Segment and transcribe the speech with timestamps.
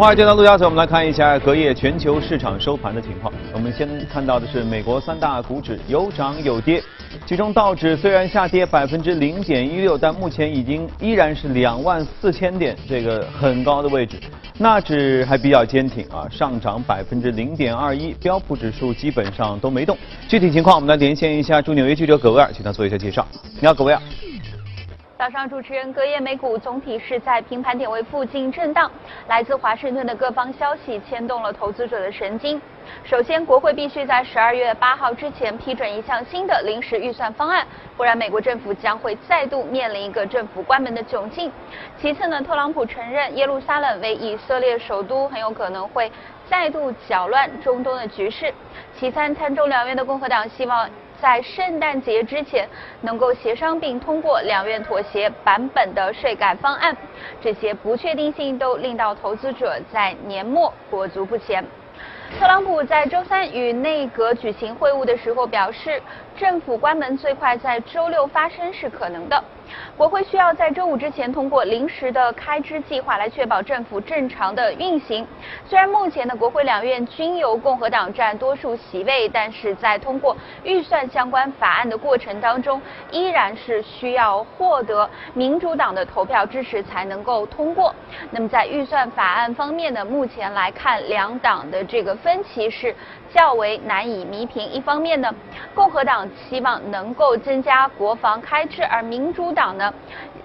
[0.00, 3.30] 华尔街的陆家嘴，我们来看一下隔夜全球市场收盘的情况。
[3.52, 6.82] 我们先看到的是美国三大股指有涨有跌，
[7.26, 14.16] 其中道指虽然下跌百分之零点一六，但目前已经依然是两万四千点这个很高的位置。
[14.56, 19.94] 纳指还比较坚挺啊，上涨百分之零点二一，标普指数基本上都没动。
[20.26, 23.26] 具体情况，我们来连线一下驻纽约记者葛维尔，请他做一下介绍。
[23.60, 24.00] 你好，葛维尔。
[25.20, 28.90] 早上，主持人，隔夜美股总体是在平盘点位附近震荡。
[29.28, 32.58] 来自华盛顿的各方消息牵动了投资者的神经。
[33.04, 37.66] 首先，国会必须在十二月八号之前批准一项新的临时预算方案，
[37.98, 41.52] 不然美国政府将会再度面临一个政府关门的窘境。
[42.00, 46.10] 其次呢，特朗普承认耶路撒冷为以色列首都，很有可能会
[46.48, 48.50] 再度搅乱中东的局势。
[48.98, 50.88] 其三，参众两院的共和党希望。
[51.20, 52.66] 在圣诞节之前
[53.02, 56.96] 能够协商并通过两院妥协版本的税改方案，
[57.42, 61.64] 这些不确定性都令到投资者在年末裹足不前。
[62.38, 66.00] 特朗普在周三与内阁举行会晤的时候表示，
[66.36, 69.42] 政府关门最快在周六发生是可能的。
[69.96, 75.26] 国会需要在周五之前通过临时的开支计划来确保政府正常的运行。
[75.66, 87.94] 虽然目前的国会两院均由共和党占多数席位，但是在通过预算相关法案的过程当中，依然是需要获得民主党的投票支持才能够通过。
[88.30, 92.94] 那么在预算法案方面呢，目前来看两党的这个分歧是
[93.32, 94.64] 较为难以弥平。
[94.70, 95.34] 一方面呢，
[95.74, 99.76] 共和党希望能够增加国防开支，而民主党。
[99.76, 99.92] 呢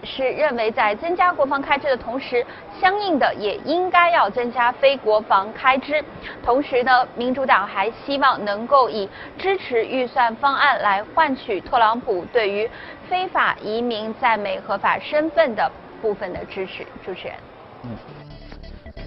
[0.03, 2.45] 是认为在增加国防开支的同时，
[2.79, 6.03] 相应的也应该要增加非国防开支。
[6.43, 12.69] 同时呢，民主党还希望能够以支持预算方案来换取特朗普对于
[13.09, 16.85] 非法移民在美合法身份的部分的支持。
[17.03, 17.35] 主持人。
[17.83, 18.24] 嗯。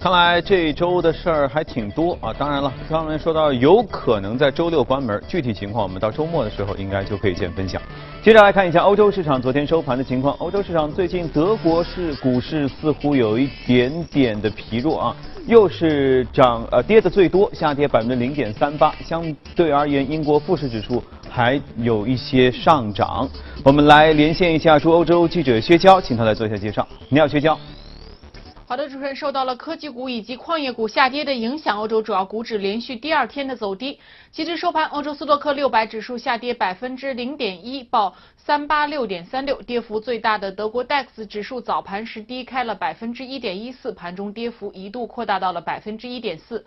[0.09, 2.33] 看来这周的事儿还挺多啊！
[2.33, 7.79] 当然了，刚才说到有可能在周六关门，具体情况我们到周末的时候应该就可以见分晓。
[8.23, 10.35] 接着来看一下欧洲市场昨天收盘的情况。
[10.39, 15.17] 欧洲市场最近德国市股市似乎有一点点的疲弱啊，
[15.47, 18.95] 又是涨呃跌的最多，下跌百分之零点三八。
[19.05, 19.23] 相
[19.55, 23.29] 对而言，英国富时指数还有一些上涨。
[23.63, 26.89] 我们来连线一下驻欧洲记者薛娇，请他来做一下介绍。
[27.11, 27.59] 你好，薛娇。
[28.69, 33.99] 好的，主持人，受到了科技股以及矿业股下跌的影响，欧洲主要股指连续第二天的走低。
[34.31, 39.63] 截至收盘，欧洲斯托克六百指数下跌百分之零点一，报三八六点三六。
[39.63, 46.67] 跌幅最大的德国 DAX 指数早盘时低开了百分之一点一四，盘中跌幅一度扩大到了百分之一点四。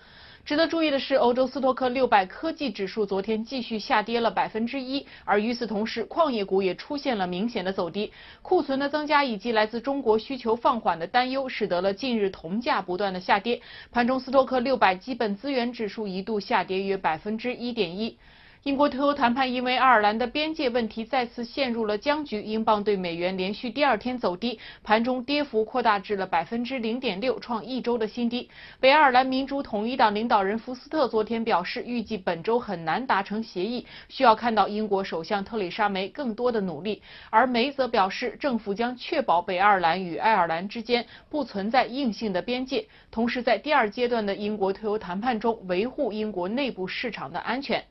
[0.51, 8.11] 值得注意的是，欧洲斯托克六百科技指数昨天继续下跌了百分之一，而与此同时，矿业股也出现了明显的走低。
[8.41, 13.61] 库存的增加以及来自中国需求放缓的担忧，使得了近日铜价不断的下跌。
[13.93, 18.17] 盘中，斯托克六百基本资源指数一度下跌约百分之一点一。
[18.63, 28.47] 英国脱欧谈判因为爱尔兰的边界问题再次陷入了僵局，英镑对美元连续第二天走低，盘中跌幅扩大至了百分之零点六，创一周的新低。
[28.79, 37.01] 北爱尔兰民主统一党领导人福斯特昨天表示，预计本周很难达成协议，需要看到英国首相特里莎梅更多的努力。
[37.31, 47.83] 而梅则表示，政府将确保北爱尔兰与爱尔兰之间不存在硬性的边界，同时在第二阶段的英国退欧谈判中维护英国内部市场的安全。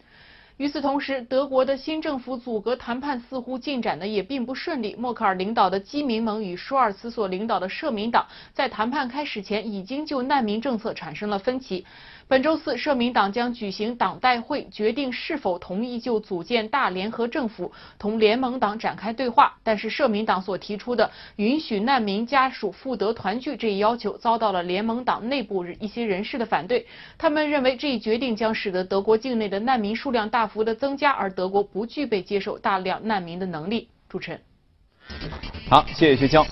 [0.60, 4.94] 与此同时，德国的新政府组阁谈判似乎进展的也并不顺利。
[4.98, 11.86] 默克尔领导的基民盟与舒尔茨所领导的社民党在谈判开始前已经就难民政策产生了分歧。
[12.30, 19.56] 本周四，社民党将举行党代会，决定是否同意就组建大联合政府同联盟党展开对话。
[19.64, 26.86] 但是，社民党所提出的允许难民家属复得团聚这一要求遭到了联盟党内部一些人士的反对。
[27.18, 33.88] 他们认为这一决定将使得德国境内的难民数量大幅的增加，而德国不具备接受大量难民的能力。
[34.08, 34.40] 主持人，
[35.68, 36.46] 好，谢谢薛娇。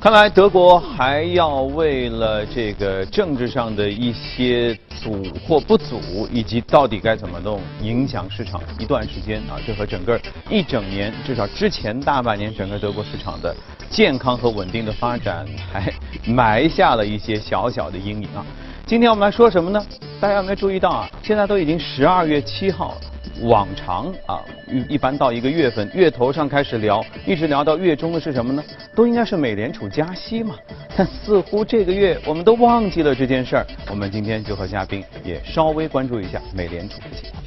[0.00, 6.00] 看来德国还要为了这个政治上的一些阻或不阻，
[6.32, 9.60] 以及到底该怎么弄，影响市场一段时间啊！
[9.66, 10.18] 这和整个
[10.48, 13.54] 一整年，至少之前大半年整个德国市场的
[13.90, 15.92] 健康和稳定的发展，还
[16.24, 18.46] 埋下了一些小小的阴影啊！
[18.86, 19.84] 今天我们来说什么呢？
[20.18, 21.10] 大家有没有注意到啊？
[21.22, 23.00] 现在都已经十二月七号了。
[23.42, 28.62] 往常啊，一一般到一个月份，月头上开始聊，一直聊到月中的是什么呢？
[28.94, 30.54] 都应该是美联储加息嘛。
[30.96, 33.66] 但似乎这个月我们都忘记了这件事儿。
[33.88, 37.42] 我们今天就和嘉宾也稍微关注一下美联储的情况。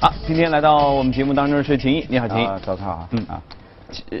[0.00, 3.42] 好，今天来到我们节目当中的是秦毅，你好，秦毅，早上好，嗯啊。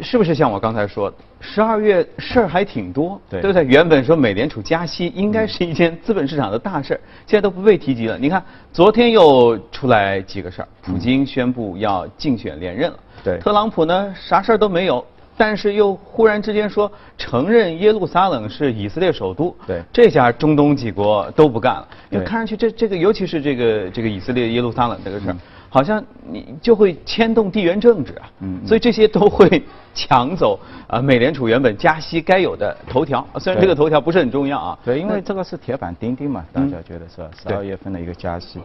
[0.02, 3.40] 是不是像我刚才说，十二月事儿还挺多，对。
[3.40, 3.64] 不对？
[3.64, 8.18] 原本说美联储加息应该是一件资本市场的大事儿，现在都不被提及了。
[8.18, 8.42] 你看，
[8.72, 13.38] 昨天又出来几个事儿，普京宣布要竞选连任了，对。
[13.38, 15.04] 特朗普呢啥事儿都没有。
[15.36, 16.88] 但是又忽然之间说
[17.18, 19.82] 承认耶路撒冷是以色列首都，对。
[19.92, 25.38] 这下中东几国都不干了，因为对看上去这这个尤其是这个这个以色列耶路撒冷这个事儿嗯，
[25.74, 26.00] 好像
[26.30, 28.64] 你就会牵动地缘政治啊，嗯嗯。
[28.64, 29.60] 所以这些都会
[29.92, 30.56] 抢走
[30.86, 37.28] 啊美联储原本加息该有的头条，虽然这个头条不是很重要啊，对，因为这个是铁板钉钉嘛，大嗯家觉得是吧？
[37.36, 38.60] 十二月份的一个加息，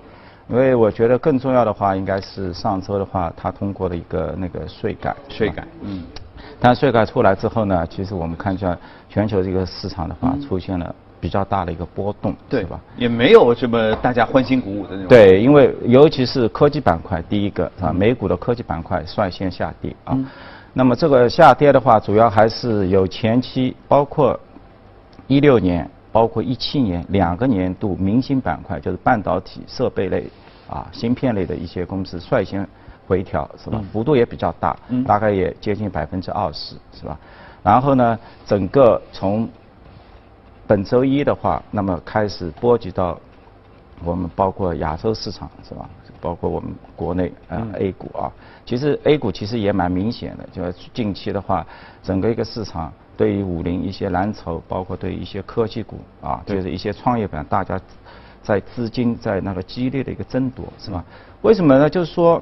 [0.50, 6.04] 因为我觉得更重要的话，应该是上周的话，它通过了一个那个税改，税改，嗯，
[6.60, 8.78] 但税改出来之后呢，其实我们看一下
[9.10, 12.80] 全球这个市场的话，出现了比较大的一个波动，对是吧？？
[12.98, 20.14] 也没有什么大家欢欣鼓舞的那种，，对，因为尤其是科技板块，第一个啊，美股的科技板块率先下跌啊。
[20.14, 20.26] 嗯
[20.72, 24.40] 那么这个下跌的话，主要还是有前期包括
[25.26, 30.30] 一六年、包括一七年两个年度明星板块，就是半导体设备类
[30.70, 32.66] 啊、芯片类的一些公司率先
[33.08, 33.82] 回调，是吧？
[33.92, 37.18] 幅度也比较大，嗯大概也接近百分之二十，是吧？
[37.64, 39.50] 然后呢，整个从
[40.70, 43.20] 本周一的话，那么开始波及到
[44.04, 45.90] 我们包括亚洲市场是吧？
[46.22, 48.32] 包括我们国内啊、呃 A 股啊，
[48.68, 50.62] 其实 A 股其实也蛮明显的，就
[50.94, 51.66] 近期的话，
[52.04, 57.82] 整个一个市场对于五零一些蓝筹，包括对于一些科技股啊，就是一些创业板，大家
[58.44, 61.04] 在资金在那个激烈的一个争夺是吧？
[61.42, 61.90] 为什么呢？
[61.90, 62.40] 就是说。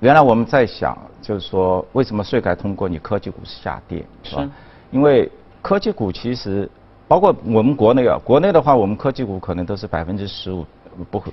[0.00, 4.50] 原来我们在想，就是说，为什么税改通过，你科技股下跌，是吧是？
[4.90, 5.30] 因为
[5.62, 6.70] 科技股其实，
[7.12, 10.64] 包括我们国内啊，国内的话，我们科技股可能都是百分之十五，
[11.10, 11.30] 不会，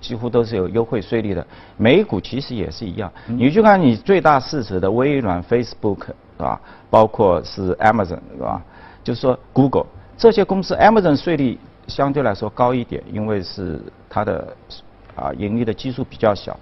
[0.00, 1.46] 几乎都是有优惠税率的。
[1.76, 6.60] 美股其实也是一样，你去看你最大市值的微软、Facebook 是吧？
[6.90, 8.60] 包括是 Amazon 是吧？
[9.04, 9.86] 就是说 Google
[10.18, 11.56] 这些公司，Amazon 税率
[11.86, 14.56] 相对来说高一点，因为是它的
[15.14, 16.58] 啊盈利的基数比较小。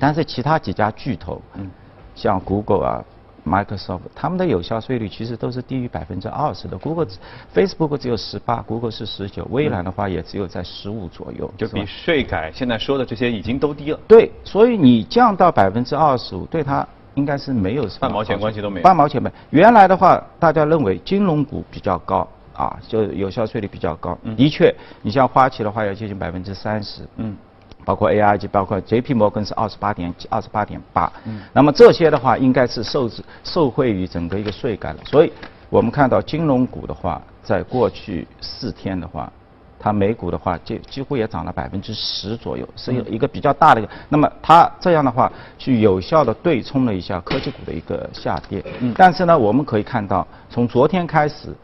[0.00, 1.70] 但是其他几家巨头，嗯
[2.16, 3.04] 像 Google 啊、
[3.46, 6.76] Microsoft，他们的有效税率其实都是低于百分之二十的。
[6.76, 7.06] Google、
[7.54, 14.00] Facebook 只有十八，Google 是十九，微软的话也只有在十五左右，就是比税改现在说的这些已经都低了。
[14.08, 19.30] 对，所以你降到百分之二十五，对它应该是没有什么半毛钱关系都没有半毛钱没。
[19.50, 24.18] 原来的话，大家认为金融股比较高啊，就有效税率比较高。
[24.36, 27.02] 的确，你像花旗的话要接近百分之三十。
[27.16, 27.36] 嗯。
[27.86, 31.10] 包括 AIG，包括 JP 摩根是二十八点二十八点八，
[31.52, 35.32] 那么这些的话应该是受制受惠于整个一个税改了，所以
[35.70, 39.32] 我们看到金融股的话，在过去四天的话，
[39.78, 43.90] 它美股的话就几乎也涨了百分之十左右，是有一个比较大的一个。
[44.08, 48.64] 那么它这样的话，去有效的对冲了一下科技股的一个下跌。
[48.80, 51.54] 嗯但是呢，我们可以看到，从昨天开始，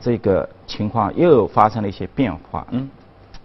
[0.00, 2.64] 这个情况又发生了一些变化。
[2.70, 2.88] 嗯。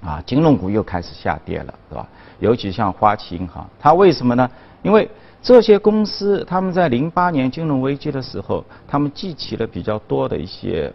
[0.05, 2.07] 啊，金融股又开始下跌了，对吧？
[2.39, 4.47] 尤其像花旗银行，它为什么呢？
[4.83, 5.09] 因为
[5.41, 10.93] 这些公司他们在零八年金融危机的时候，他们集齐了比较多的一些，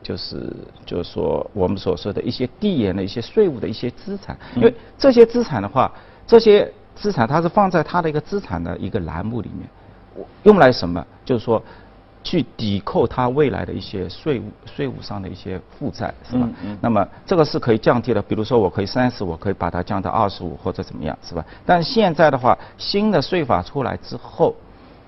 [0.00, 0.54] 就是
[0.86, 5.90] 就是说我们所说的一些递延的一些税务的一些资产，因为这些资产的话，
[6.24, 11.04] 这些资产它是放在它的一个资产的一个栏目里面，用来什么？
[11.24, 11.60] 就是说。
[12.24, 16.46] 去抵扣它未来的一些税务税务上的一些负债，是吧？
[16.46, 21.44] 嗯嗯那么这个是可以降低的，比如说我可以三十，我可以把它降到二十五或者怎么样，是吧？
[21.66, 24.54] 但现在的话，新的税法出来之后，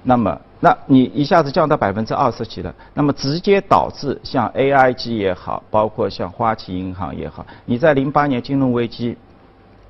[0.02, 9.16] 那么那你一下子降到百分之二十几了，那么直接导致像 AIG 也好，包括像花旗银行也好，你在零八年金融危机。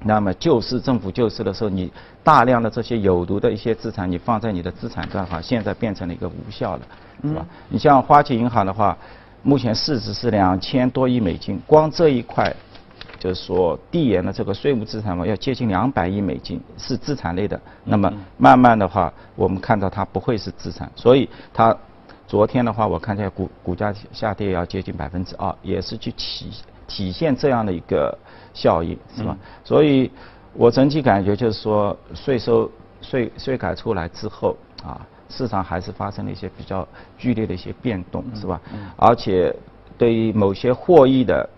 [0.04, 1.90] 那么救市政府救市的时候，你
[2.22, 6.82] 大量的这些有毒的一些资产，你放在你的资产端哈，现在变成了一个无效了，
[7.22, 7.44] 是吧？
[7.70, 8.96] 你像花旗银行的话，
[9.42, 12.54] 目前市值是两千多亿美金，光这一块，
[13.18, 17.58] 就是说递延的这个税务资产嘛，要接近两百亿美金，是资产类的。
[17.84, 21.74] 那么慢慢的话，我们看到它不会是资产，所以它
[22.26, 26.50] 昨天的话，我看见股股价下跌要接近百分之二，也是去体
[26.86, 28.16] 体现这样的一个
[28.54, 29.36] 效益，是吧？
[29.62, 30.10] 所以
[30.54, 32.70] 我整体感觉就是说，税收
[33.02, 36.86] 税税改出来之后啊，市场还是发生了一些比较
[37.18, 38.60] 剧烈的一些变动，是吧？
[38.96, 39.54] 而且
[39.98, 41.48] 对于某些获益的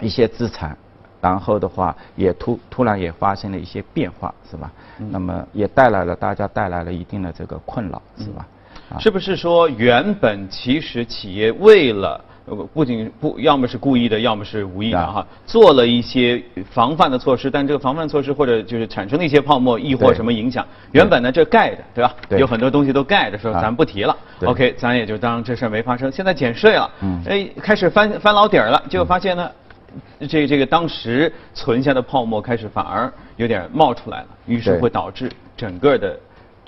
[0.00, 0.76] 一些资产，
[1.20, 4.70] 然后的话也突突然也发生了一些变化，是吧？
[5.10, 8.46] 那么也带来了大家带来了一定的这个困扰，是吧？
[8.90, 12.29] 啊是不是说原本其实企业为了呃
[12.72, 22.14] 不仅不要么是故意的，要么是无意的啊哈，做了一些防范的措施，但这个防范措施或者就是产生了一些泡沫，亦或什么影响，原本呢这盖的对吧？
[22.28, 26.10] 对有很多东西都盖着，说啊咱不提了，OK，咱也就当这事儿没发生。
[26.10, 29.50] 现在减税了，嗯哎，开始翻翻老底儿了，结果发现呢。
[30.28, 36.16] 这这个当时存下的泡沫开始反而有点冒出来了，于是会导致整个的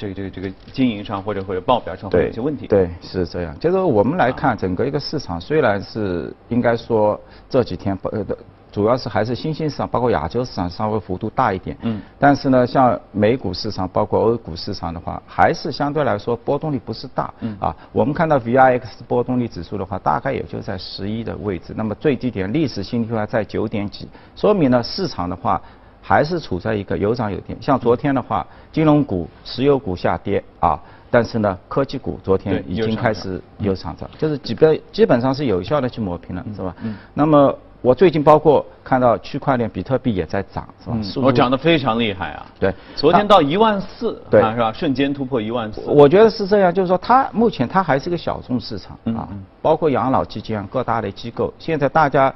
[0.02, 2.66] 这个这个这个经营上或者或者报表上会有一些问题。
[2.66, 3.58] 对，是这样。
[3.58, 8.36] 就是我们来看整个一个市场，虽然是应该说这几天呃的。
[8.72, 11.76] 主要是还是新兴市场，包括亚洲市场稍微幅度大一点。
[11.82, 17.34] 嗯但是呢，像美股市场，包括欧股市场的话，还是相对来说波动率不是大。
[17.40, 21.74] 嗯啊，我们看到 VIX 波动率指数的话，大概也就在十一的位置。
[21.76, 25.60] 那么最低点历史新低还在九点几，说明呢市场的话
[26.02, 27.56] 还是处在一个有涨有跌。
[27.60, 30.78] 像昨天的话，金融股、石油股下跌啊，
[31.10, 36.74] 但是呢科技股昨天已经开始有上涨，就是基本基本上是有效的去抹平了，是吧？
[36.82, 41.26] 嗯那么我最近包括看到区块链比特币也在涨，是吧？
[41.26, 42.46] 我涨得非常厉害啊！
[42.60, 44.72] 对昨天到一万四，对啊是吧？
[44.72, 45.80] 瞬间突破一万四。
[45.86, 49.28] 我觉得是这样，就是说它目前它还是个小众市场啊
[49.60, 52.32] 包括养老基金、各大的机构，现在大家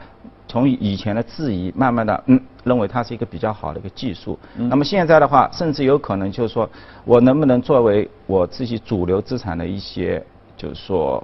[0.48, 4.38] 从以前的质疑，慢慢的嗯认为它是一个比较好的一个技术。
[4.58, 6.68] 嗯那么现在的话，甚至有可能就是说
[7.04, 10.22] 我能不能作为我自己主流资产的一些，
[10.56, 11.22] 就是说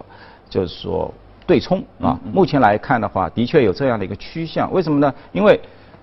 [0.49, 1.12] 就是说
[1.44, 2.18] 对冲啊。
[2.25, 4.72] 嗯目前来看的话，的确有这样的一个趋向。
[4.72, 5.12] 为什么呢？
[5.32, 5.61] 因为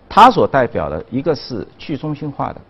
[0.10, 2.62] 它所代表的一个是去中心化的。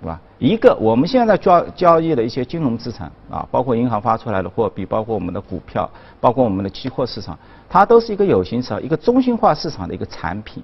[0.00, 0.20] 对吧？
[0.38, 7.36] 一个我们现在交交易的一些金融资产啊，包括银行发出来的货币，包括我们的股票，包括我们的期货市场，
[7.68, 10.62] 它都是一个有形市场、一个中心化市场的一个产品，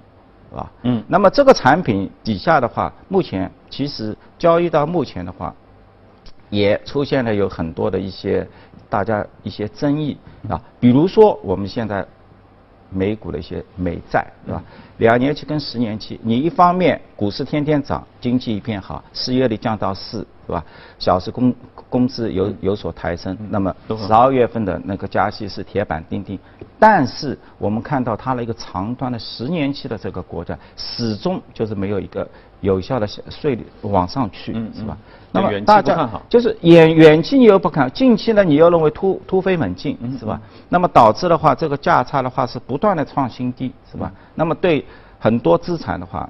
[0.55, 0.71] 是吧？
[0.83, 5.53] 嗯那么这个产品底下的话，目前其实交易到目前的话，
[6.49, 8.47] 也出现了有很多的一些
[8.89, 10.17] 大家一些争议
[10.49, 12.05] 啊，比如说我们现在
[12.89, 14.63] 美股的一些美债，对吧？
[14.97, 20.63] 两年期跟十年期，你一方面股市天天涨，经济一片好，失业率降到四，对吧？
[20.97, 21.53] 小时工
[21.89, 23.75] 工资有有所抬升，那么
[24.07, 26.39] 十二月份的那个加息是铁板钉钉，
[26.79, 32.25] 但是我们看到它的一个长端的十年期的这个国债，始终就是没有一个
[32.65, 35.13] 有效的税率往上去，嗯是吧嗯？
[35.31, 40.39] 那么远大家看好就是远远期你又不看，近期呢你又认为突突飞猛进，嗯是吧？
[40.67, 44.11] 那么导致的话，这个价差的话是不断的创新低，是吧？
[44.35, 44.85] 那么对
[45.17, 46.29] 很多资产的话，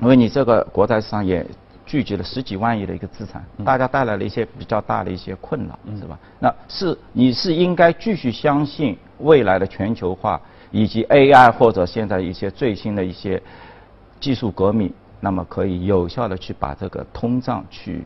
[0.00, 1.44] 因为你这个国债市场也
[1.84, 6.18] 聚集了十几万亿的一个资产，大家带来了一些比较大的一些困扰，是吧？
[6.40, 10.40] 那是你是应该继续相信未来的全球化
[10.72, 13.40] 以及 AI 或者现在一些最新的一些
[14.18, 14.92] 技术革命，
[15.26, 18.04] 那么可以有效的去把这个通胀去。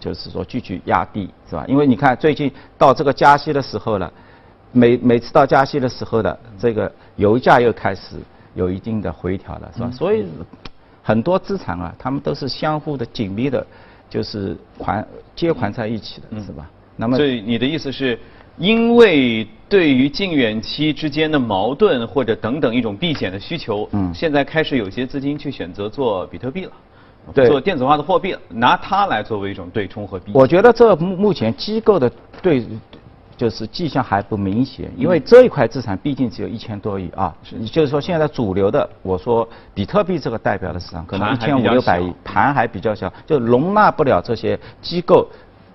[0.00, 1.64] 就是说继续压低，是吧？
[1.68, 4.12] 因为你看最近到这个加息的时候了，
[4.70, 8.16] 每每次到加息的时候的这个油价又开始
[8.54, 9.90] 有一定的回调了，是吧？
[9.90, 10.24] 所以
[11.02, 13.66] 很多资产啊，它们都是相互的紧密的，
[14.08, 16.68] 就是环接环在一起的，是吧？
[16.96, 18.18] 那么所以你的意思是，
[18.58, 26.72] 因为对于近远期之间的矛盾或者等等一种避险的需求，嗯现在开始有些资金去选择做比特币了，
[27.34, 30.40] 对做电子化的货币了，拿它来作为一种对冲和避险。
[30.40, 32.10] 我觉得这目目前机构的
[32.42, 32.66] 对，
[33.36, 37.32] 就是迹象还不明显，因为这一块资产毕竟只有一千多亿啊。
[37.44, 45.28] 是，就是说现在主流的，我说比特币这个代表的市场可能一千五六百亿，盘还比较小，就容纳不了这些机构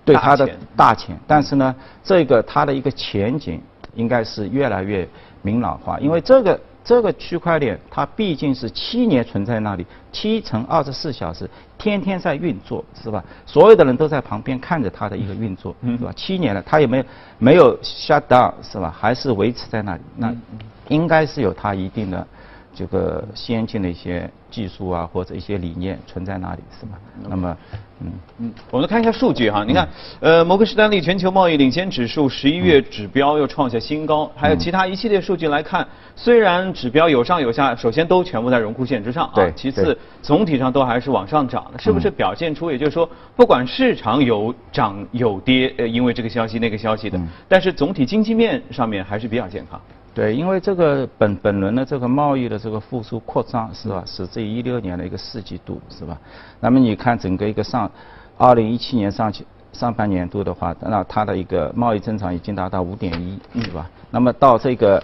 [0.06, 1.18] 对它的大钱。
[1.26, 3.62] 但是呢，这个它的一个前景
[3.96, 5.08] 应该是越来越
[5.42, 6.60] 明朗化，因为这个。
[6.86, 13.24] 这个区块链它毕竟是七年存在那里，七乘二十四小时，天天在运作，是吧？
[13.46, 16.12] 所有的人都在旁边看着它的一个运作，嗯是吧？
[16.14, 17.06] 七年了，它也没有
[17.38, 18.94] 没有 shut down，是吧？
[18.94, 20.42] 还是维持在那里，那嗯
[20.90, 22.28] 应该是有它一定的
[22.76, 26.98] 这个先进的一些技术啊，或者一些理念存在那里，是吗？
[27.30, 27.58] 那么，
[28.02, 28.12] 嗯。
[28.40, 29.88] 嗯，我们看一下数据哈，你看，
[30.20, 49.80] 呃，摩根士丹利全球贸易领先指数十一月指标又创下新高，还有其他一系列数据来看，虽然指标有上有下，首先都全部在荣枯线之上啊，其次总体上都还是往上涨的，是不是表现出也就是说，不管市场有涨有跌，呃，因为这个消息那个消息的，但是总体经济面上面还是比较健康。
[50.14, 56.16] 对，因为这个本本轮的这个贸易的这个复苏扩张是吧，是这一六年的一个四季度是吧？
[56.60, 57.90] 那么你看整个一个上，
[58.38, 63.90] 二零一七年上期上半年度的话，那它的一个贸易增长已经达到五点一，是吧？
[64.12, 65.04] 那么到这个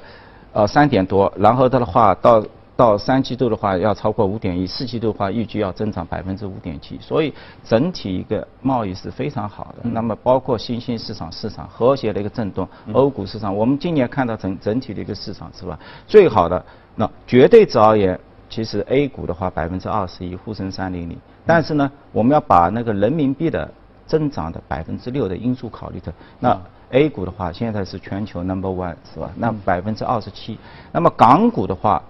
[0.53, 2.45] 呃三点多，然后它的话到
[2.79, 9.89] 到三季度的话要超过五点一，四季度的话预计要增长百分之五点七，所以整体一个贸易是非常好的。
[9.89, 15.77] 那么包括新兴市场市场和谐的一个震动，欧股市场，我们今年看到整整体的一个市场是吧？
[16.07, 16.63] 最好的
[16.95, 18.17] 那绝对值而言，
[18.49, 23.69] 其实 A 股的话百分之二十一，沪深三零零，但是呢，我们要把那个人民币的
[24.07, 26.57] 增长的百分之六的因素考虑的那。
[26.91, 29.29] A 股的话，现在是全球 number one 是吧？
[29.35, 30.57] 那百分之二十七。
[30.91, 32.01] 那么港股的话，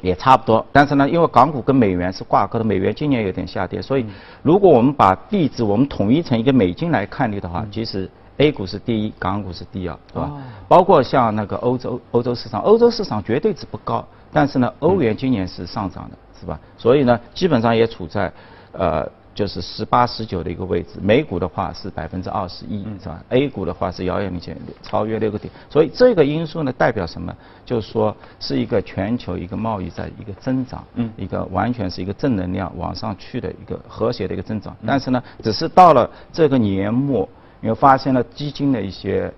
[0.00, 0.64] 也差不多。
[0.72, 4.06] 但是呢，因为港股跟美元是挂钩的，美元今年有点下跌，所以
[4.42, 10.30] 如果我们把币值我们统一成一个美金来看的话，其实 A 股是第一，港股是第二，是吧？
[10.68, 16.58] 包括像那个欧洲欧洲市场，欧洲市场绝对值不高，但是呢，欧元今年是上涨的，是吧？
[16.76, 18.32] 所以呢，基本上也处在
[18.72, 19.08] 呃。
[19.36, 25.52] 就是十八、十九的一个位置，美股的话是百分之二十一，是吧？A 股的话是遥遥领先，超越六个点。
[25.68, 27.36] 所以这个因素呢，代表什么？
[27.62, 34.74] 就是说是一个全球一个贸易在一个增长，嗯，一个完全是一个正能量往上去的一个和谐的一个增长。
[34.86, 37.28] 但是呢，只是到了这个年末，
[37.60, 39.30] 又发现了基金的一些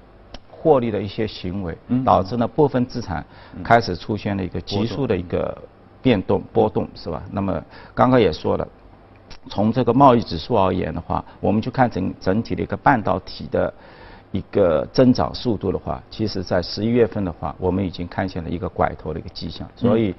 [0.48, 3.26] 获利的一些行为，导致呢部分资产
[3.64, 5.58] 开始出现了一个急速的一个
[6.00, 7.20] 变动波动，是吧？
[7.32, 7.60] 那么
[7.96, 8.68] 刚刚也说了。
[9.48, 13.72] 从这个贸易指数而言的话，我们就看整整体的一个半导体的
[14.32, 19.66] 一个增长速度的话，其实在十一月份的话，我们已经看见了一个拐头的一个迹象。
[19.74, 20.14] 所以，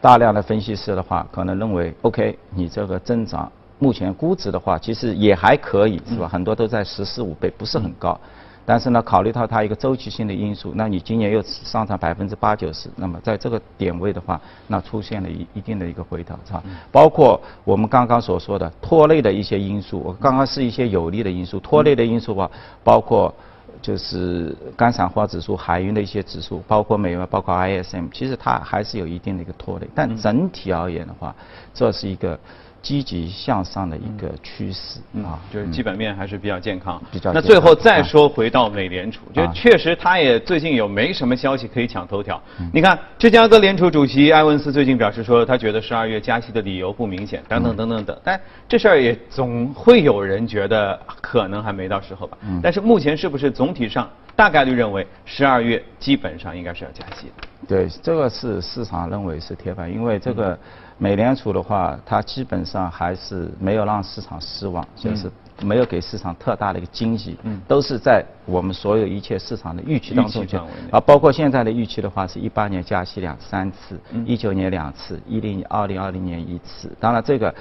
[0.00, 6.28] 大量的分析师的话，可能认为，OK，你这个增长目前估值的话，其实也还可以，是吧？
[6.28, 8.18] 很多都在十四五倍，不是很高。
[8.64, 16.62] 但是呢，考虑到它一个周期性的因素，那你今年又上涨百分之八九十，那么在这个点位的话，那出现了一一定的一个回调，是吧？
[16.90, 22.50] 包括我们刚刚所说的拖累的一些因素，我刚刚是一些有利的因素，拖累的因素吧，
[22.84, 23.34] 包括
[23.80, 31.34] 就是干散化指数、海运的一些指数，包括美元、包括 ISM，其实它还是有一定的一个拖累，但整体而言的话，
[31.74, 32.38] 这是一个。
[32.82, 37.00] 积极向上的一个趋势啊，就是基本面还是比较健康。
[37.12, 37.32] 比较。
[37.32, 42.42] 那最后再说回到美联储，就确实它也最近有没什么消息可以抢头条。
[42.72, 48.18] 你看，芝加哥联储主席埃文斯最近表示说，他觉得十二月加息的理由不明显，等等等等等。
[48.24, 52.36] 但这事儿也总会有人觉得可能还没到时候吧。
[52.60, 57.48] 但是目前是不是总体上大概率认为十二月基本上应该是要加息的？
[57.68, 60.58] 对，这个是市场认为是铁板，因为这个。
[61.02, 65.28] 美联储的话，它基本上还是没有让市场失望，就是
[65.60, 67.36] 没有给市场特大的一个惊喜，
[67.66, 70.56] 都是在我们所有一切市场的预期当中去。
[70.92, 76.88] 啊，包括现在的预期的话，是一八年加息两三次，一九年两次，一零二零二零年一次。
[77.00, 77.52] 当然，这个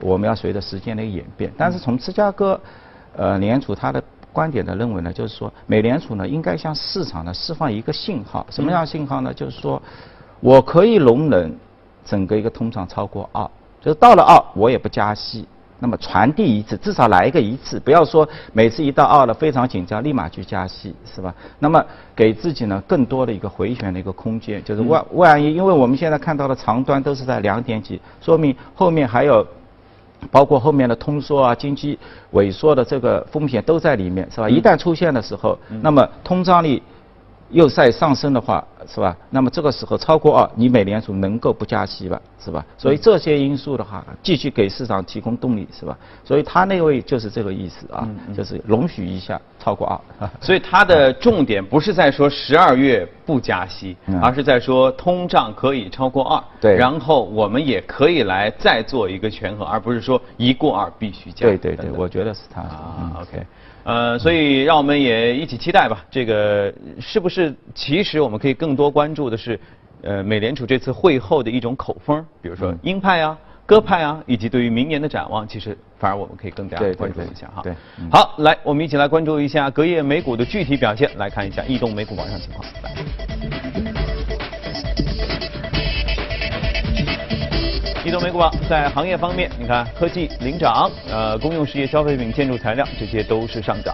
[0.00, 1.52] 我们要随着时间的演变。
[1.54, 2.58] 但是从芝加哥
[3.14, 9.34] 呃联储它的观点的认为呢，就是说美联储呢应该向市场呢释放一个信号，什么样信号呢？
[9.34, 9.82] 就是说
[10.40, 11.54] 我可以容忍。
[12.06, 13.44] 整个一个通胀超过二，
[13.80, 15.46] 就是到了二，我也不加息。
[15.78, 21.34] 那么传递一次，至少来一个一次，不要说每次一到二了非常紧张，立马去加息，是吧？
[21.58, 29.46] 那么给自己呢更多的一个回旋的一个空间，就是万万一，因为我们现在看到的长端都是在两点几，说明后面还有
[30.30, 31.98] 包括后面的通缩啊、经济
[32.32, 34.48] 萎缩的这个风险都在里面，是吧？
[34.48, 36.82] 一旦出现的时候，那么通胀率。
[37.50, 39.16] 又在上升的话，是吧？
[39.30, 42.20] 那么这个时候超过二，你美联储能够不加息吧？
[42.38, 42.64] 是吧？
[42.76, 45.96] 所以这些因素的话，继续给市场提供动力，是吧？
[46.24, 50.28] 所以他那位就是这个意思啊，就是容许一下超过二。
[50.40, 61.46] 所以他的重点不是在说十二月不加息，而是在说通胀可以超过二，对，然后我们也可以来再做一个权衡，而不是说一过二必须加。
[61.46, 62.62] 对对对，我觉得是他。
[62.62, 63.44] 啊，OK。
[63.86, 66.04] 呃，所以让我们也一起期待吧。
[66.10, 69.58] 这个是不是其实我们可以更多关注的是，
[70.02, 77.62] 呃，美联储这次会后的一种口风，比如说鹰派啊、鸽派啊，以及对于明年的展望，其实反而我们可以更加关注一下哈。
[77.62, 77.72] 对，
[78.10, 82.66] 好，来，我们一起来关注一下隔夜美股的具体表现，来看一下异动美股网上情况。
[82.82, 83.95] 来。
[88.06, 93.92] 移动美股榜在行业方面，你看科技领涨，呃，公用事业、消费品、建筑材料这些都是上涨。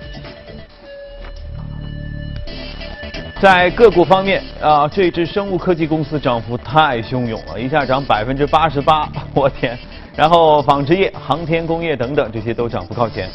[3.40, 9.78] 在个股方面啊，这支生物科技公司涨幅太汹涌了，一下涨百分之八十八， 我天！
[10.14, 13.30] 然后纺织业、航天工业等等这些都涨幅靠前。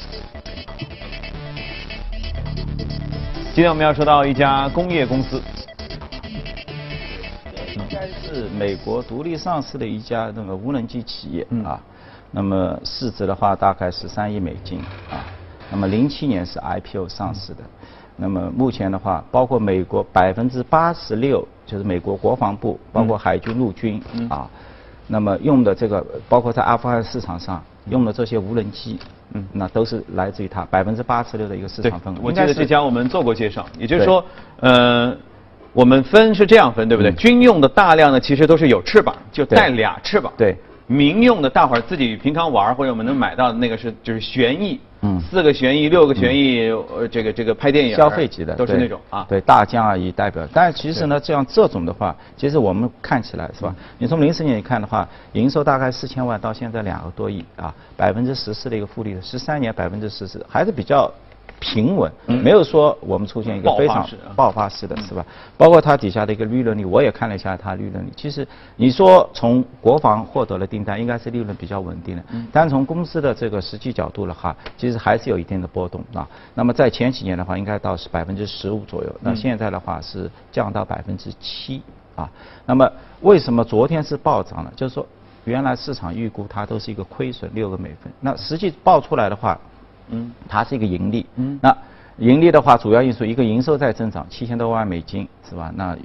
[3.56, 5.42] 今天我们要说到一家工业公司。
[8.06, 11.80] 是美国独立上市的一家那个无人机企业啊，
[12.32, 14.80] 那么市值的话大概是三亿美金
[15.10, 15.24] 啊，
[15.72, 17.60] 那么零七年是 IPO 上市的，
[18.16, 24.50] 那么目前的话，包括美国百分之八十六，就是美国国防部，包括海军陆军啊，
[25.08, 29.00] 那么用的这个，包括在阿富汗市场上用的这些无人机，
[29.34, 34.24] 嗯，那都是来自于它百分之八十六的一个市场份额。，我记得这家我们做过介绍，也就是说，
[34.60, 35.16] 呃，
[35.78, 37.12] 我们分是这样分，对不对？
[37.12, 40.34] 军用的大量的其实都是有翅膀，就带俩翅膀。
[40.36, 40.58] 对。
[40.88, 49.24] 民用的大伙儿自己平常玩儿或者我们能买到的那个是就是旋翼，嗯四个旋翼、六个旋翼，呃，这个这个拍电影消费级的，都是那种啊。
[49.30, 50.48] 对，大疆而已代表。
[50.52, 53.76] 但其实呢，这样这种的话，其实我们看起来是吧？
[54.00, 61.12] 你从零四年看的话，营收大概四千万，到现在两个多亿啊，百分之十四的一个复利率，十三年百分之十四，还是比较
[61.60, 65.26] 平稳，没有说我们出现一个非常爆发式的是吧？
[65.58, 68.12] 包括它底下的一个利润率，我也看了一下它利润率。
[68.16, 72.24] 其实你说从国防获得了订单，应该是利润比较稳定的。
[72.52, 76.28] 但从公司的这个实际角度的话，其实还是有一定的波动啊。
[76.54, 81.82] 那么在前几年的话，应该到是百分之十五左右，那现在的话是降到百分之七
[82.16, 82.30] 啊。
[82.68, 82.88] 那么
[83.22, 84.72] 为什么昨天是暴涨了？
[84.76, 85.04] 就是说
[85.46, 89.60] 原来市场预估它都是一个亏损六个美分，那实际报出来的话。
[90.10, 91.26] 嗯，它是一个盈利。
[91.36, 91.76] 嗯那
[92.18, 95.72] 盈利的话，主要因素一个营收在增长，七千多万美金是吧？
[95.76, 95.96] 那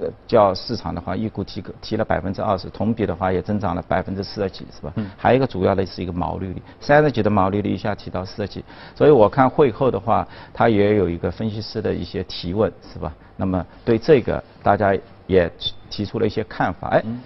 [0.00, 4.90] 呃较市场的话预估提个提了百分之二十，同比的话也增长了百分之四十几是吧？
[4.96, 13.12] 嗯还有一个主要的是一个毛利率，三十几的毛利率一下提到四十几，所以我看会后的话，它也有一个分析师的一些提问是吧？
[13.36, 17.02] 那么对这个大家也提提出了一些看法，哎。
[17.04, 17.20] 嗯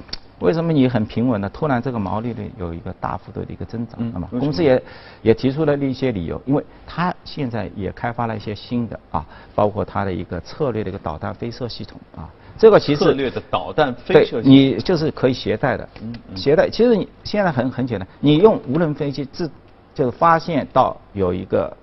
[0.45, 1.49] 为什么你很平稳呢？
[1.53, 4.83] 突然这个毛利率有一个大幅度的一个增长，嗯那么公司也
[5.23, 12.29] 也提出了一些理由，因为它现在也开发了一些新的啊，包括它的一个策略的一个导弹飞射系统啊，
[12.59, 15.89] 这个其实策略的导弹飞射系统你就是可以携带的，
[16.37, 16.69] 携带。
[16.69, 19.51] 其实你现在很很简单，你用无人飞机自
[19.95, 21.75] 就是发现到有一个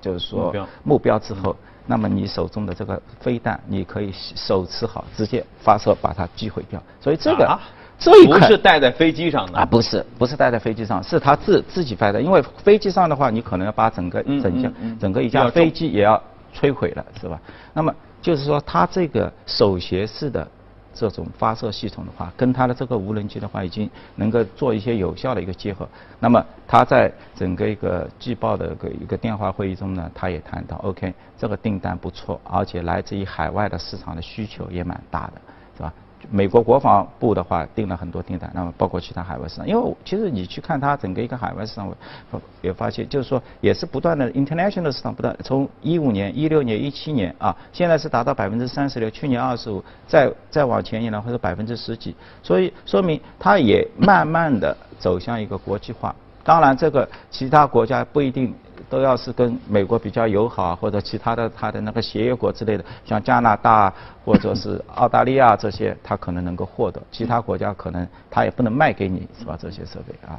[0.00, 1.54] 就是说目标嗯目标之后，
[1.86, 6.82] 那么你手中的这个飞弹，你可以手持好，直接发射把它击毁掉。
[7.00, 7.60] 所以这个、啊
[7.98, 12.20] 这一块不是带在飞机上的啊，不是，不是带在飞机上，是他自自己飞的。
[12.20, 16.22] 因为飞机上的话，你可能要把整个嗯整架整个一架飞机也要
[16.54, 17.40] 摧毁了，是吧？
[17.72, 20.46] 那么就是说，它这个手携式的
[20.92, 25.88] 这种发射系统的话，跟它的这个无人机的话，已经能够做一些有效的一个结合。
[26.20, 35.40] 那么他在整个一个季报的一个一个电话会议中呢，他也谈到，OK，这个订单不错，而且来自于海外的市场的需求也蛮大的，
[35.76, 35.92] 是吧？
[36.30, 41.86] 美国国防部的话订了很多订单，那么包括其他海外市场，因为其实你去看它整个一个海外市场，
[42.30, 56.14] 我也发现就是说也是不断的 international 市场不断从一五年、一六年、一七年啊，现在是达到百分之三十六，去年二十五，再再往前一年或者百分之十几，所以说明它也慢慢的走向一个国际化。
[56.46, 58.54] 当然，这个其他国家不一定
[58.88, 63.92] 都要是跟美国比较友好，或者其他的它的那个协约国之类的，像加拿大
[64.24, 69.58] 或者是澳大利亚这些，它可能能够获得，其他国家可能它也不能卖给你，是吧？
[69.60, 70.38] 这些设备啊。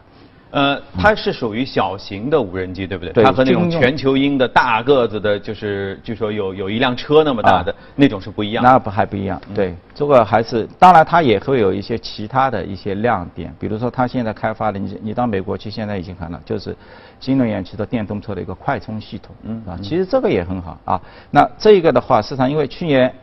[0.50, 3.12] 呃，它是属于小型的无人机，对不对？
[3.12, 8.70] 对它和那种全球鹰的大个子的，就是据说有有一辆车那么大的、啊那种是不一样的。
[8.70, 16.76] 那不还不一样，对，这个还是当然它也会有一些其他的一些亮点，比如说它现在开发的，你你到美国去现在已经看到，就是
[17.20, 21.02] 新能源汽车电动车的一个快充系统，嗯啊，其实这个也很好啊。
[21.30, 23.14] 那这个的话，市场因为去年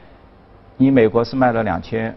[0.77, 2.15] 你美国是卖了两千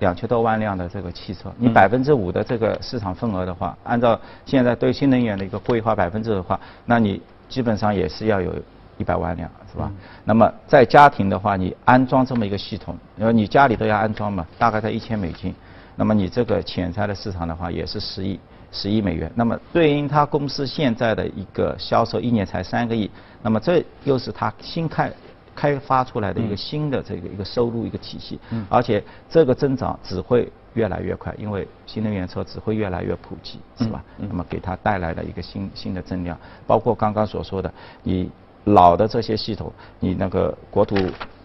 [0.00, 8.52] 两千多万辆的这个汽车，你嗯百分之五的这个市场份额的话，按照现在对新能源的一个规划百分之的话，那你基本上也是要有
[8.98, 9.90] 一百万辆，是吧？
[10.24, 15.54] 那么在家庭的话，你安装这么一个系统，因为你家里都要安装嘛，大概在一千美金，
[15.96, 18.38] 那么你这个潜在的市场的话也是十亿。
[18.72, 23.08] 十亿美元，那么对应他公司现在的一个销售，一年才三个亿，
[23.40, 25.10] 那么这又是他新开
[25.56, 28.38] 开发出来的一个新的这个一个收入一个体系，
[28.68, 34.04] 而且这个增长只会越来越快，因为新能源车只会越来越普及，是吧？
[34.18, 38.30] 那么给它带来了一个新新的增量，包括刚刚所说的，你
[38.64, 40.94] 老的这些系统，你那个国土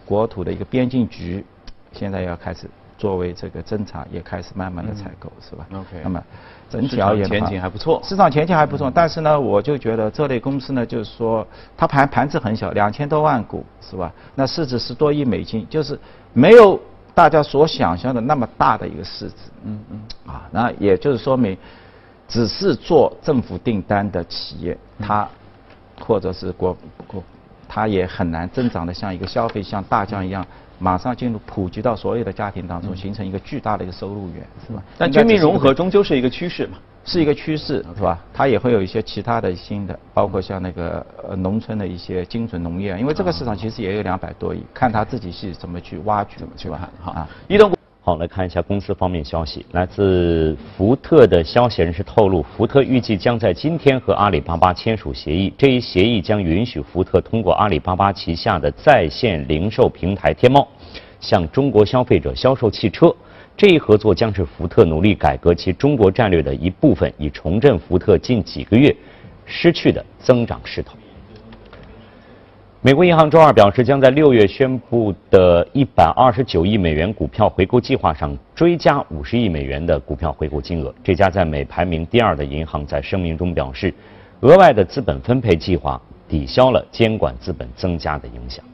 [0.04, 1.44] 国土的一个边境局，
[1.92, 6.22] 现在要开始作为这个侦查，也开始慢慢的采购，是吧？OK 那么
[6.72, 14.10] 整体而言前景还不错市场前景还不错，但是呢，我就觉得这类公司呢，就是说它盘盘子很小，两千多万股是吧？
[14.34, 15.98] 那市值十多亿美金，就是
[16.32, 16.80] 没有
[17.12, 19.34] 大家所想象的那么大的一个市值。
[19.64, 20.00] 嗯嗯。
[20.26, 21.56] 啊，那也就是说明，
[22.26, 25.28] 只是做政府订单的企业，它
[26.00, 26.74] 或者是国
[27.06, 27.22] 国，
[27.68, 30.44] 它也很难增长的像一个消费像大疆一样，
[30.82, 34.82] 马上进入普及到所有的家庭当中，形成一个巨大的一个收入源，是吧？
[34.98, 36.78] 但应该军民融合终究是一个趋势嘛。
[37.04, 38.18] 是一个趋势，是吧？
[38.32, 47.14] 它也会有一些其他的新的，包括像那个呃农村的一些精准农业，因为这个市场其实也有两百多亿，看他自己是怎么去挖掘，怎么去是吧看？
[47.14, 49.64] 哈啊，移动股好，来看一下公司方面消息。
[49.70, 55.54] 来自福特的消息人士透露，福特预计将在今天和阿里巴巴签署协议。
[55.56, 60.66] 这一协议将允许福特通过阿里巴巴旗下的在线零售平台天猫，
[61.20, 63.14] 向中国消费者销售汽车。
[63.56, 68.92] 这一合作将是福特努力改革其中国战略的一部分，以重振福特近几个月
[69.46, 70.96] 失去的增长势头。
[72.84, 80.92] 美国银行周二表示，将在六月宣布的一百二十九亿美元股票回购计划上追加五十亿美元的股票回购金额。
[81.00, 83.94] 这家在美排名第二的银行在声明中表示，
[84.40, 88.64] 额外的资本分配计划抵消了监管资本增加的影响。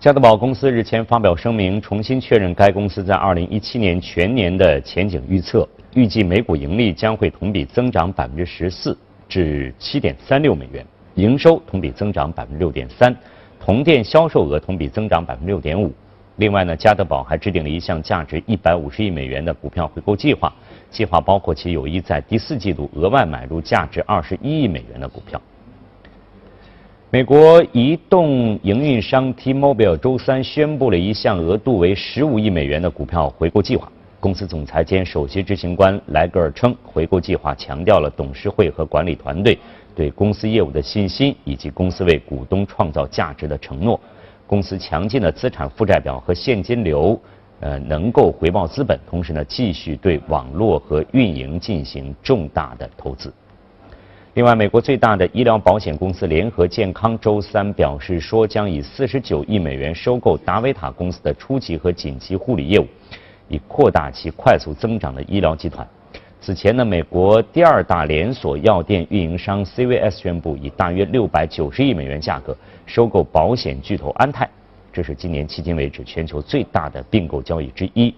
[0.00, 8.96] 加德堡公司日前发表声明，重新确认该公司在二零一七年全年的前景预测，预计每股盈利将会同比增长百分之十四
[9.28, 13.14] 至七点三六美元，营收同比增长百分之六点三，
[13.60, 15.92] 同店销售额同比增长百分之六点五。
[16.36, 20.52] 另外呢，加德堡还制定了一项价值一百五十亿美元的股票回购计划，
[20.90, 25.40] 计划包括其有意在第四季度额外买入价值二十一亿美元的股票。
[27.10, 33.92] 美国移动营运商 T-Mobile 周三宣布了一项额度为十五亿美元的股票回购计划。
[34.18, 39.58] 公司总裁兼首席执行官莱格尔称，回购计划强调了董事会和管理团队
[39.94, 43.98] 对公司业务的信心，以及公司为股东创造价值的承诺。
[44.46, 47.18] 公司强劲的资产负债表和现金流，
[47.60, 53.32] 呃，能够回报资本，同时呢，继续对网络和运营进行重大的投资。
[54.34, 62.86] 另外，美国最大的医疗保险公司联合健康周三表示说，将以四十九亿美元收购达维塔公司的初级和紧急护理业务，
[63.48, 65.86] 以扩大其快速增长的医疗集团。
[66.44, 74.50] 此前呢，美国第二大连锁药店运营商 CVS 宣布以大约六百九十亿美元价格收购保险巨头安泰，
[74.92, 78.12] 这是今年迄今为止全球最大的并购交易之一。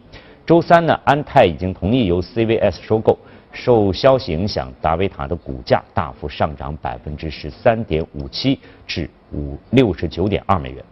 [0.46, 3.18] 周三呢，安泰已经同意由 CVS 收购。
[3.52, 10.82] 受消息影响，达维塔的股价大幅上涨百分之十三点五七，至五六十九点二美元。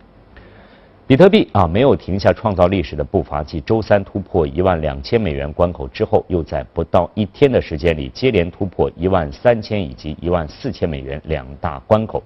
[1.04, 12.22] 比特币啊，没有停下创造历史的步伐，继周三突破一万两千美元关口之后，又在不到一天的时间里接连突破一万三千以及一万四千美元两大关口。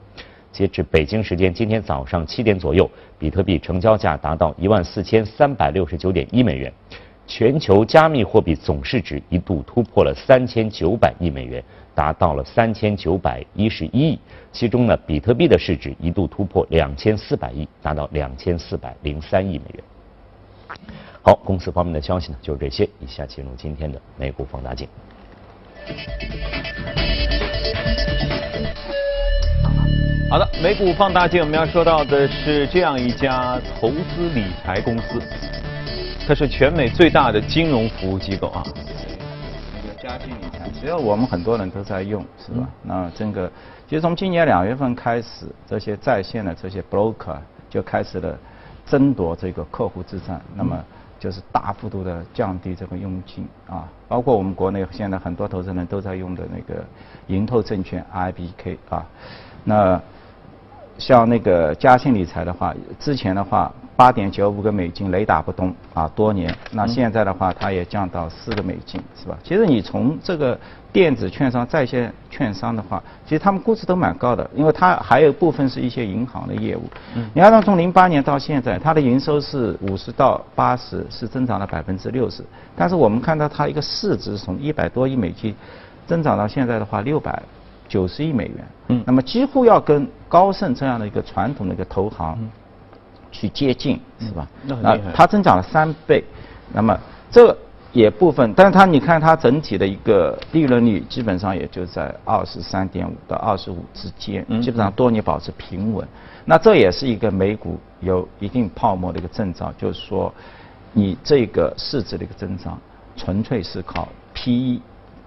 [0.53, 6.73] 截至北京时间今天早上七点左右，比特币成交价达到一万四千三百六十九点一美元。
[7.27, 11.65] 全球加密货币总市值一度突破了三千九百亿美元，
[11.97, 14.21] 达到了三千九百一十一亿。
[14.53, 19.83] 其中呢，比特币的市值一度突破两千四百亿，达到两千四百零三亿美元。
[21.23, 22.85] 好，公司方面的消息呢就是这些。
[23.01, 24.87] 以下进入今天的美股放大镜。
[30.31, 35.21] 好的，美股放大镜我们要说到的是这样一家投资理财公司，
[36.27, 38.65] 它是全美最大的金融服务机构啊。
[40.83, 42.69] 那个嘉信理财，其实我们很多人都在用，是吧？
[42.83, 43.51] 那这个
[43.89, 48.39] 其实从今年两月份开始，这些在线的这些 broker 就开始了
[48.85, 50.85] 争夺这个客户之战，那么
[51.19, 56.85] 就是大幅度的降低这个佣金啊，包括我们国内现在很多投资人都在用的那个
[57.27, 59.07] 盈透证券 IBK 啊，
[59.65, 60.01] 那。
[60.99, 66.55] 像那个嘉兴理财的话，之前的话八点九五个美金雷打不动啊，多年。
[66.71, 69.39] 那现在的话，它也降到四个美金，是吧？
[69.43, 70.59] 其实你从这个
[70.93, 76.83] 电子券商、在线券商的话，其实他们估值都蛮高的，因为它还有部分是一些银行的业务。
[77.15, 77.27] 嗯。
[77.33, 82.45] 你看它从零八年到现在，它的营收是五十到八十，是增长了百分之六十。
[82.77, 85.55] 但是我们看到它一个市值从一百多亿美金
[86.07, 87.43] 增长到现在的话六百。
[87.89, 92.37] 九十亿美元，嗯，那么几乎要跟高盛这样的一个传统的一个投行
[93.39, 94.49] 去接近，是吧？
[94.65, 96.25] 那它增长了三倍，
[96.73, 96.99] 那么
[97.31, 97.55] 这
[97.93, 106.07] 也部分，但是它你看它整体的一个利润率基本上也就在二十三点五到二十五之间，基本上多年保持平稳。
[106.47, 110.33] 那这也是一个美股有一定泡沫的一个征兆，就是说
[110.93, 112.79] 你这个市值的一个增长
[113.17, 114.81] 纯粹是靠 PE。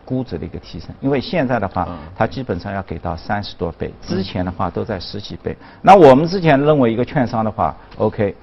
[0.10, 5.56] 估值的一个提升，因为现在的话，它基本上要给到三十多倍，之前的话都在十几倍。
[5.84, 8.36] 那我们之前认为一个券商的话，OK，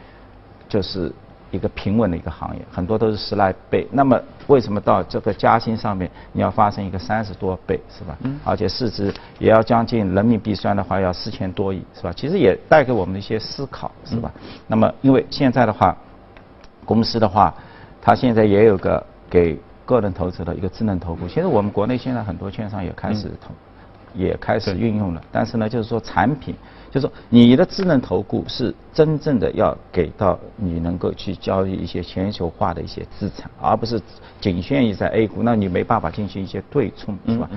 [0.68, 1.12] 就是
[1.50, 3.84] 一个平稳的一个行业，很多都是十来倍。
[3.90, 8.16] 那么为什么到这个加薪上面你要发生一个三十多倍，是吧？
[8.22, 8.38] 嗯。
[8.44, 12.12] 而且市值也要将近人民币算的话要四千多亿，是吧？
[12.12, 14.30] 其实也带给我们一些思考，是吧？
[14.68, 15.96] 那么因为现在的话，
[16.84, 17.52] 公司的话，
[18.00, 19.58] 它现在也有个给。
[19.86, 21.26] 个人投资的一个智能投顾。
[21.26, 23.54] 其实我们国内现在很多券商也开始投，
[24.14, 25.22] 也开始运用了。
[25.32, 26.54] 但是呢，就是说产品，
[26.90, 33.98] 就是说你的智能投顾是真正的要给到你能够去交易一些全球化的一些资产，而不是
[34.40, 37.48] 仅限于在 A 股，那你没办法进行一些对冲，是吧？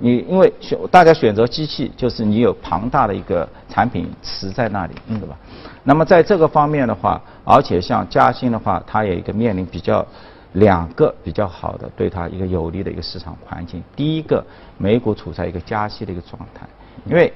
[0.00, 5.36] 你因为选大家选择机器，就是你有庞大的一个产品池在那里，是吧？
[5.82, 10.06] 那么在这个方面的话，而且像嘉兴的话，它有一个面临比较
[10.54, 13.82] 两个比较好的对它一个有利的一个市场环境。
[13.94, 14.42] 第一个，
[14.78, 16.66] 美股处在一个加息的一个状态，
[17.04, 17.30] 因为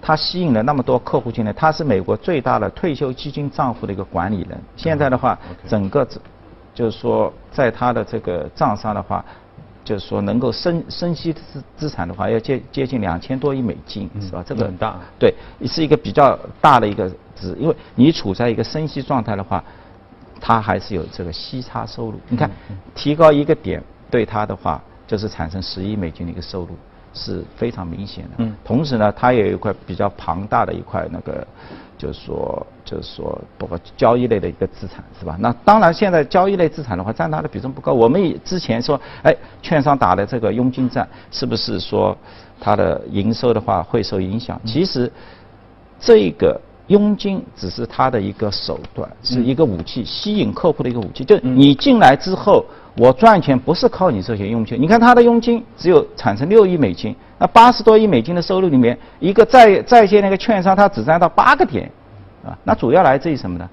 [0.00, 4.60] 它吸引了那么多客户进来，它是美国最大的退休基金账户的一个管理人。
[4.76, 6.06] 现在的话，整个
[6.72, 9.24] 就是说在它的这个账上的话，
[9.84, 14.42] 就是说能够生生息资资产的话，要接接近两千多亿美金，是吧？
[14.46, 14.98] 这个很大。
[15.18, 15.34] 对，
[15.66, 19.62] 是一个比较大的一个值，因为你处在一个生息状态的话。
[20.44, 22.50] 它还是有这个息差收入，你看，
[22.96, 26.70] 提高一个点对它的话，就是产生十亿美金的一个收入，
[27.14, 28.30] 是非常明显的。
[28.38, 28.52] 嗯。
[28.64, 31.46] 同时呢，它也有一块比较庞大的一块那个，
[31.96, 35.36] 就是说，就是说，包括交易类的一个资产，是吧？
[35.38, 37.92] 那当然，现在交易类资产的话，占它的比重不高。
[37.92, 42.18] 我们之前说，哎，券商打的这个佣金战，是不是说
[42.60, 44.60] 它的营收的话会受影响？
[44.64, 45.08] 其实，
[46.00, 46.60] 这个。
[46.88, 51.24] 佣金只是他的一个手段，是一个武器，吸引客户的一个武器。
[51.24, 52.64] 就你进来之后，
[52.98, 54.80] 我赚钱不是靠你这些佣金。
[54.80, 61.90] 你看他的佣金只有产生六亿美金，那八十多亿美金的收入里面，一个在在线那个券商，他只占到八个点，
[62.44, 63.68] 啊，那主要来自于什么呢？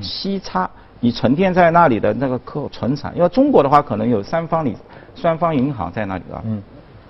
[0.00, 0.68] 息差，
[1.00, 4.74] 你沉淀在那里的那个客户存产，因为中国的话可能有三方里
[5.14, 6.60] 三方银行在那里啊，嗯，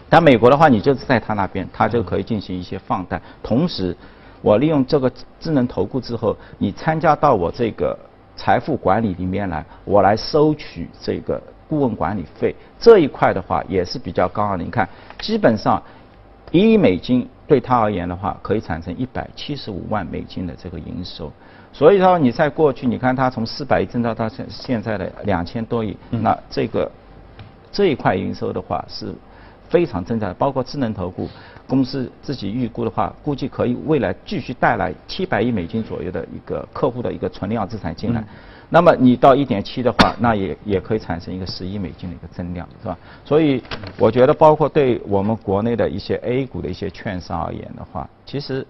[0.09, 3.97] 但美国的话，你就是在他那边，他就可以进行一些放贷，同时。
[4.44, 7.98] 我利用这个智能投顾之后，你参加到我这个
[8.37, 14.62] 财富管理里面来，我来收取这个顾问管理费这一块的话也是比较高昂的。
[14.62, 14.87] 你看，
[15.18, 15.83] 基本上
[16.50, 21.33] 一亿美金对他而言的话，可以产生一百七十五万美金的这个营收。
[21.72, 26.92] 所以说你在过去，你看它从四百亿增长到现现在的两千多亿，那这个
[27.72, 29.14] 这一块营收的话是
[29.70, 31.30] 非常增长的，包括智能投顾。
[31.66, 38.22] 公司自己预估的话，估计可以未来继续带来七百亿美金左右的一个客户的一个存量资产进来。
[38.70, 42.98] 那么你到一点七的话，那也也可以产生一个十亿美金的一个增量，是吧？
[43.24, 43.62] 所以
[43.98, 48.66] 我觉得，包括对我们国内的一些 A 股的一些券商而言的话，其实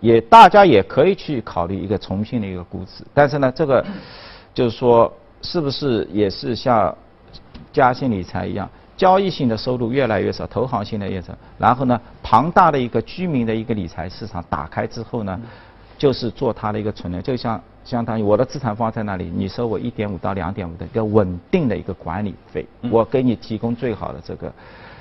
[0.00, 3.04] 也大家也可以去考虑一个重新的一个估值。
[3.14, 3.84] 但是呢，这个
[4.52, 6.94] 就是说，是不是也是像
[7.72, 8.68] 嘉兴理财一样？
[8.98, 11.32] 交易性的收入越来越少，投行性的越少。
[11.56, 15.40] 然后呢，庞大的一个居民的一个理财市场打开之后呢，
[15.96, 24.52] 就是做它的一个存量，就像相当于我的资产放在那里，你收我一点五到两点五的一个稳定的一个管理费，我给你提供最好的这个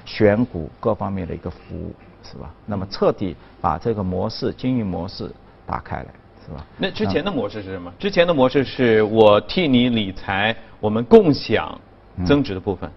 [0.06, 1.92] 选股各方面的一个服务，
[2.24, 2.54] 是吧？
[2.68, 5.30] 那么彻底把这个模式经营模式
[5.66, 6.06] 打开来，
[6.46, 6.64] 是吧？
[6.78, 7.92] 那之前的模式是什么？
[7.98, 11.76] 之前的模式是我替你理财，我们共享
[12.24, 12.88] 增值的部分。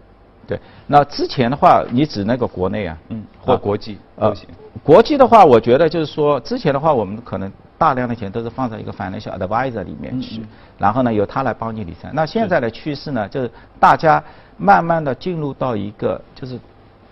[0.50, 4.48] 对，那之前的话，你指那个国内啊，嗯，或国际都行。
[4.82, 10.42] 国际的话，我觉得就是说，之前的话，我们可能大量的钱都是放在一个 financial advisor 里面去，
[10.76, 12.10] 然后呢，由他来帮你理财。
[12.12, 14.20] 那现在的趋势呢，就是大家
[14.56, 16.58] 慢慢的进入到一个就是。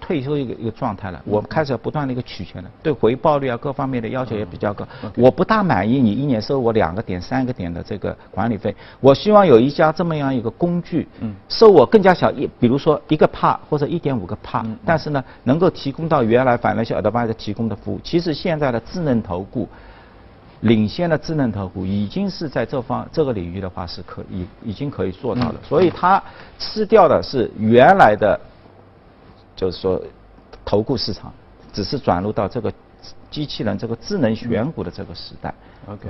[0.08, 4.88] 退休一个一个状态了，我开始要不断的一个取钱了，对回报率啊各方面的要求也比较高。
[5.14, 11.06] 我不大满意你一年收我两个点、三个点的这个管理费，我希望有一家这么样一个工具，
[11.50, 18.00] 收我更加小一，比如说一个帕或者一点五个帕，但是呢能够提供到原来反正小 advisor 提供的服务。
[18.02, 19.68] 其实现在的智能投顾，
[20.60, 26.22] 领先的智能投顾已经是在这方这个领域的话是可以已经可以做到的，所以它
[26.58, 28.40] 吃掉的是原来的。
[29.58, 30.00] 就是说，
[30.64, 31.32] 投顾市场
[31.72, 32.72] 只是转入到这个
[33.28, 35.52] 机器人、这个智能选股的这个时代。
[35.88, 36.06] OK，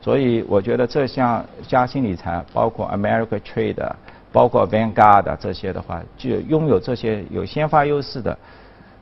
[0.00, 3.92] 所以我觉得这像嘉兴理财、包括 America Trade、
[4.30, 8.38] 包括 Vanguard 这些的话，就拥有这些有先发优势的，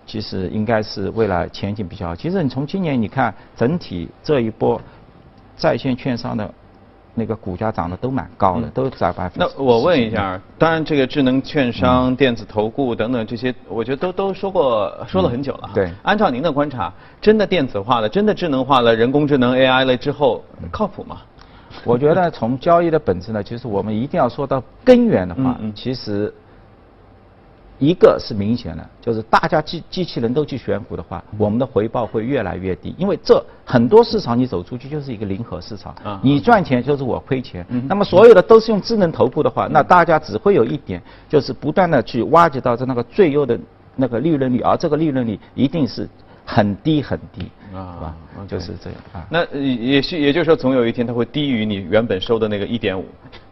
[0.06, 2.16] 其实应该是未来前景比较好。
[2.16, 4.80] 其实你从今年你看，整体这一波
[5.54, 6.50] 在线券商的。
[7.14, 9.38] 那个股价涨得都蛮高的，都在百分。
[9.38, 15.70] 那我问一下，当然这个智能券商、电子投顾等等这些，我觉得都都说过，说了很久了。
[15.74, 15.90] 对。
[16.02, 21.18] 按照您的观察，真的电子化了，真的智能化了，人工智能 AI 了之后，靠谱吗？
[21.84, 26.32] 我觉得从交易的本质呢，其实我们一定要说到根源的话，其实
[27.82, 37.66] 一个是明显的，就是大家机机器人都去选股的话，我们的回报会越来越低，因为这很多市场你走出去就是一个零和市场，啊你赚钱就是我亏钱。
[37.88, 43.58] 那么所有的都是用智能投顾的话，那大家只会有一点，就是不断的去挖掘到这那个最优的
[43.96, 46.08] 那个利润率，而这个利润率一定是
[46.44, 48.16] 很低很低，啊是吧？
[48.46, 49.26] 就是这样啊。
[49.28, 53.04] 那也也许也就是说，总有一天它会低于你原本收的那个一点五，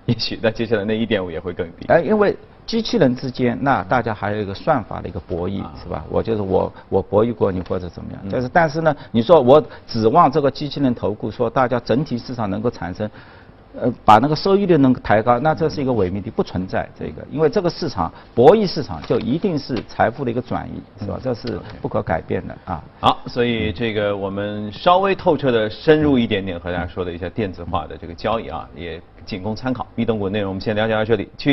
[0.06, 1.86] 也许那接下来那一点五也会更低。
[1.88, 2.36] 哎，因为
[2.66, 6.04] 机器人之间，那大家还有一个算法的一个博弈，啊是吧？
[6.08, 8.20] 我就是我，我博弈过你或者怎么样。
[8.30, 13.08] 但是但是呢，你说我指望这个机器人投顾，说大家整体市场能够产生。
[13.78, 21.20] 呃，把那个收益率能够抬高，那这是一个伪命题，不存在这个，因为这个市场博弈市场就一定是财富的一个转移，是吧？
[21.22, 22.82] 这是不可改变的啊。
[22.98, 29.86] 好，所以这个我们稍微透彻的深入一点点和大家说的一下电子化的这个交易啊，也仅供参考。
[29.94, 31.48] 壁动股内容我们先了解到这里，去。